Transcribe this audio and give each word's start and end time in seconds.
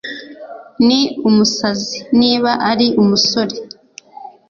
Ni 0.87 0.99
umusazi 1.27 1.97
Niba 2.19 2.51
ari 2.69 2.87
umusore 3.01 3.55